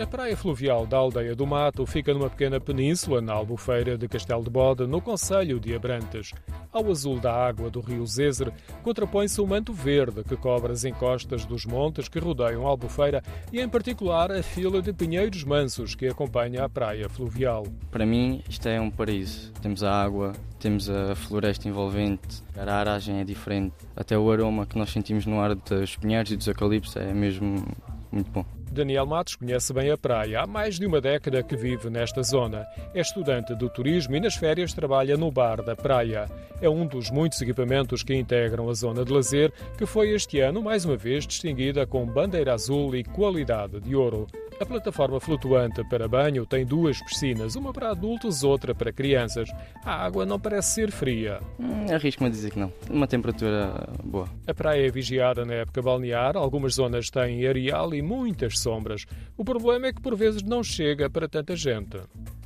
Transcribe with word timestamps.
A 0.00 0.06
praia 0.06 0.34
fluvial 0.34 0.86
da 0.86 0.96
Aldeia 0.96 1.36
do 1.36 1.46
Mato 1.46 1.84
fica 1.84 2.14
numa 2.14 2.30
pequena 2.30 2.58
península 2.58 3.20
na 3.20 3.34
albufeira 3.34 3.98
de 3.98 4.08
Castelo 4.08 4.42
de 4.42 4.48
Bode, 4.48 4.86
no 4.86 4.98
Conselho 4.98 5.60
de 5.60 5.74
Abrantes. 5.74 6.32
Ao 6.72 6.90
azul 6.90 7.20
da 7.20 7.30
água 7.30 7.68
do 7.68 7.80
rio 7.80 8.06
Zezer 8.06 8.50
contrapõe-se 8.82 9.38
o 9.42 9.46
manto 9.46 9.74
verde 9.74 10.24
que 10.24 10.38
cobre 10.38 10.72
as 10.72 10.86
encostas 10.86 11.44
dos 11.44 11.66
montes 11.66 12.08
que 12.08 12.18
rodeiam 12.18 12.66
a 12.66 12.70
albufeira 12.70 13.22
e, 13.52 13.60
em 13.60 13.68
particular, 13.68 14.32
a 14.32 14.42
fila 14.42 14.80
de 14.80 14.90
pinheiros 14.90 15.44
mansos 15.44 15.94
que 15.94 16.06
acompanha 16.06 16.64
a 16.64 16.68
praia 16.70 17.06
fluvial. 17.06 17.66
Para 17.90 18.06
mim, 18.06 18.42
isto 18.48 18.66
é 18.70 18.80
um 18.80 18.90
paraíso. 18.90 19.52
Temos 19.60 19.84
a 19.84 19.92
água, 19.92 20.32
temos 20.58 20.88
a 20.88 21.14
floresta 21.14 21.68
envolvente, 21.68 22.42
a 22.56 22.62
aragem 22.62 23.20
é 23.20 23.24
diferente, 23.24 23.74
até 23.94 24.16
o 24.18 24.32
aroma 24.32 24.64
que 24.64 24.78
nós 24.78 24.90
sentimos 24.90 25.26
no 25.26 25.38
ar 25.38 25.54
dos 25.54 25.94
pinheiros 25.96 26.32
e 26.32 26.38
dos 26.38 26.46
eucaliptos 26.46 26.96
é 26.96 27.12
mesmo 27.12 27.66
muito 28.10 28.30
bom. 28.30 28.59
Daniel 28.70 29.04
Matos 29.04 29.34
conhece 29.34 29.72
bem 29.72 29.90
a 29.90 29.98
praia. 29.98 30.42
Há 30.42 30.46
mais 30.46 30.78
de 30.78 30.86
uma 30.86 31.00
década 31.00 31.42
que 31.42 31.56
vive 31.56 31.90
nesta 31.90 32.22
zona. 32.22 32.64
É 32.94 33.00
estudante 33.00 33.54
do 33.54 33.68
turismo 33.68 34.14
e 34.14 34.20
nas 34.20 34.36
férias 34.36 34.72
trabalha 34.72 35.16
no 35.16 35.30
bar 35.30 35.62
da 35.62 35.74
praia. 35.74 36.26
É 36.62 36.68
um 36.68 36.86
dos 36.86 37.10
muitos 37.10 37.42
equipamentos 37.42 38.04
que 38.04 38.14
integram 38.14 38.68
a 38.68 38.74
zona 38.74 39.04
de 39.04 39.12
lazer, 39.12 39.52
que 39.76 39.86
foi 39.86 40.10
este 40.10 40.38
ano 40.38 40.62
mais 40.62 40.84
uma 40.84 40.96
vez 40.96 41.26
distinguida 41.26 41.84
com 41.84 42.06
bandeira 42.06 42.54
azul 42.54 42.94
e 42.94 43.02
qualidade 43.02 43.80
de 43.80 43.96
ouro. 43.96 44.28
A 44.60 44.66
plataforma 44.66 45.18
flutuante 45.18 45.82
para 45.84 46.06
banho 46.06 46.44
tem 46.44 46.66
duas 46.66 47.02
piscinas, 47.02 47.56
uma 47.56 47.72
para 47.72 47.92
adultos, 47.92 48.44
outra 48.44 48.74
para 48.74 48.92
crianças. 48.92 49.48
A 49.82 50.04
água 50.04 50.26
não 50.26 50.38
parece 50.38 50.74
ser 50.74 50.92
fria. 50.92 51.40
Hum, 51.58 51.86
Arrisco-me 51.90 52.28
a 52.28 52.30
dizer 52.30 52.50
que 52.50 52.58
não. 52.58 52.70
Uma 52.90 53.06
temperatura 53.06 53.88
boa. 54.04 54.28
A 54.46 54.52
praia 54.52 54.86
é 54.86 54.90
vigiada 54.90 55.46
na 55.46 55.54
época 55.54 55.80
balnear, 55.80 56.36
algumas 56.36 56.74
zonas 56.74 57.08
têm 57.08 57.46
areal 57.46 57.94
e 57.94 58.02
muitas 58.02 58.58
sombras. 58.58 59.06
O 59.34 59.46
problema 59.46 59.86
é 59.86 59.94
que 59.94 60.02
por 60.02 60.14
vezes 60.14 60.42
não 60.42 60.62
chega 60.62 61.08
para 61.08 61.26
tanta 61.26 61.56
gente. 61.56 61.98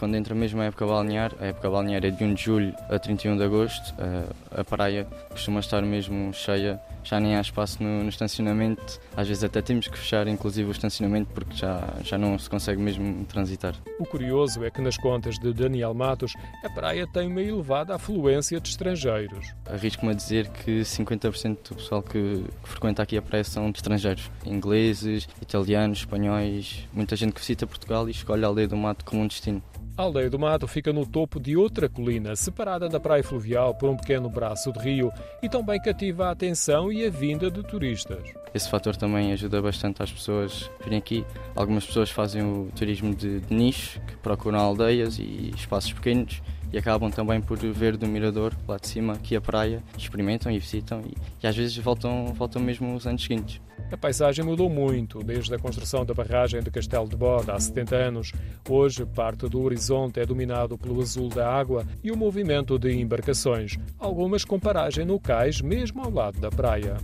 Quando 0.00 0.14
entra 0.14 0.34
mesmo 0.34 0.62
a 0.62 0.64
época 0.64 0.86
balnear, 0.86 1.30
a 1.38 1.48
época 1.48 1.68
balnear 1.68 2.02
é 2.02 2.10
de 2.10 2.24
1 2.24 2.32
de 2.32 2.42
julho 2.42 2.74
a 2.88 2.98
31 2.98 3.36
de 3.36 3.44
agosto, 3.44 3.94
a, 3.98 4.62
a 4.62 4.64
praia 4.64 5.06
costuma 5.28 5.60
estar 5.60 5.82
mesmo 5.82 6.32
cheia, 6.32 6.80
já 7.04 7.20
nem 7.20 7.36
há 7.36 7.40
espaço 7.42 7.82
no, 7.82 8.02
no, 8.02 8.08
estacionamento, 8.08 8.98
às 9.14 9.28
vezes 9.28 9.44
até 9.44 9.60
temos 9.60 9.88
que 9.88 9.98
fechar 9.98 10.26
inclusive 10.26 10.70
o 10.70 10.72
estacionamento 10.72 11.28
porque 11.34 11.54
já, 11.54 11.86
já 12.02 12.16
não 12.16 12.38
se 12.38 12.48
consegue 12.48 12.80
mesmo 12.80 13.26
transitar. 13.26 13.74
O 13.98 14.06
curioso 14.06 14.64
é 14.64 14.70
que 14.70 14.80
nas 14.80 14.96
contas 14.96 15.38
de 15.38 15.52
Daniel 15.52 15.92
Matos, 15.92 16.32
a 16.64 16.70
praia 16.70 17.06
tem 17.06 17.28
uma 17.28 17.42
elevada 17.42 17.94
afluência 17.94 18.58
de 18.58 18.70
estrangeiros. 18.70 19.52
Arrisco-me 19.66 20.12
a 20.12 20.14
dizer 20.14 20.48
que 20.48 20.80
50% 20.80 21.58
do 21.68 21.74
pessoal 21.74 22.02
que, 22.02 22.42
que 22.62 22.68
frequenta 22.70 23.02
aqui 23.02 23.18
a 23.18 23.22
praia 23.22 23.44
são 23.44 23.70
de 23.70 23.76
estrangeiros, 23.76 24.30
ingleses, 24.46 25.28
italianos, 25.42 25.98
espanhóis, 25.98 26.88
muita 26.90 27.14
gente 27.16 27.34
que 27.34 27.40
visita 27.40 27.66
Portugal 27.66 28.08
e 28.08 28.12
escolhe 28.12 28.42
a 28.42 28.46
aldeia 28.46 28.66
do 28.66 28.78
mato 28.78 29.04
como 29.04 29.20
um 29.20 29.26
destino. 29.26 29.62
A 29.96 30.02
Aldeia 30.02 30.30
do 30.30 30.38
Mato 30.38 30.66
fica 30.66 30.92
no 30.92 31.06
topo 31.06 31.38
de 31.38 31.56
outra 31.56 31.88
colina, 31.88 32.34
separada 32.34 32.88
da 32.88 32.98
praia 32.98 33.22
fluvial 33.22 33.74
por 33.74 33.90
um 33.90 33.96
pequeno 33.96 34.30
braço 34.30 34.72
de 34.72 34.78
rio 34.78 35.12
e 35.42 35.48
também 35.48 35.80
cativa 35.80 36.26
a 36.26 36.30
atenção 36.30 36.90
e 36.90 37.04
a 37.04 37.10
vinda 37.10 37.50
de 37.50 37.62
turistas. 37.62 38.22
Esse 38.54 38.68
fator 38.68 38.96
também 38.96 39.32
ajuda 39.32 39.60
bastante 39.60 40.02
as 40.02 40.10
pessoas 40.10 40.70
virem 40.82 40.98
aqui. 40.98 41.24
Algumas 41.54 41.84
pessoas 41.84 42.10
fazem 42.10 42.42
o 42.42 42.68
turismo 42.74 43.14
de, 43.14 43.40
de 43.40 43.54
nicho, 43.54 44.00
que 44.00 44.16
procuram 44.16 44.58
aldeias 44.58 45.18
e 45.18 45.52
espaços 45.54 45.92
pequenos 45.92 46.42
e 46.72 46.78
acabam 46.78 47.10
também 47.10 47.40
por 47.40 47.58
ver 47.58 47.96
do 47.96 48.06
mirador 48.06 48.54
lá 48.66 48.76
de 48.76 48.88
cima 48.88 49.14
aqui 49.14 49.36
a 49.36 49.40
praia, 49.40 49.82
experimentam 49.96 50.50
e 50.50 50.58
visitam 50.58 51.02
e, 51.06 51.16
e 51.42 51.46
às 51.46 51.56
vezes 51.56 51.76
voltam, 51.78 52.26
voltam 52.34 52.62
mesmo 52.62 52.94
os 52.94 53.06
anos 53.06 53.22
seguintes. 53.22 53.60
A 53.90 53.96
paisagem 53.96 54.44
mudou 54.44 54.70
muito 54.70 55.22
desde 55.22 55.52
a 55.54 55.58
construção 55.58 56.04
da 56.04 56.14
barragem 56.14 56.62
de 56.62 56.70
Castelo 56.70 57.08
de 57.08 57.16
Bode 57.16 57.50
há 57.50 57.58
70 57.58 57.96
anos. 57.96 58.32
Hoje, 58.68 59.04
parte 59.04 59.48
do 59.48 59.62
horizonte 59.62 60.20
é 60.20 60.26
dominado 60.26 60.78
pelo 60.78 61.00
azul 61.00 61.28
da 61.28 61.50
água 61.50 61.84
e 62.02 62.12
o 62.12 62.16
movimento 62.16 62.78
de 62.78 62.92
embarcações, 62.92 63.76
algumas 63.98 64.44
com 64.44 64.60
paragem 64.60 65.04
no 65.04 65.18
cais 65.18 65.60
mesmo 65.60 66.02
ao 66.02 66.10
lado 66.10 66.38
da 66.38 66.50
praia. 66.50 66.96